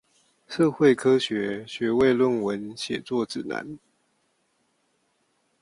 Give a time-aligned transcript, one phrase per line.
[0.47, 3.77] 社會科學學位論文寫作指南